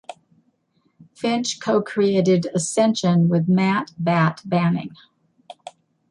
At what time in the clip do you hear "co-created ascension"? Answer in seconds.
1.59-3.29